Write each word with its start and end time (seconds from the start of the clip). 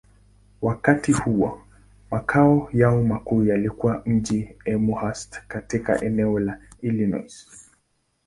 Wakati 0.61 1.11
huo, 1.11 1.61
makao 2.11 2.69
yao 2.73 3.03
makuu 3.03 3.43
yalikuwa 3.43 4.03
mjini 4.05 4.55
Elmhurst, 4.65 5.41
katika 5.47 6.01
eneo 6.05 6.39
la 6.39 6.59
Illinois. 6.81 7.47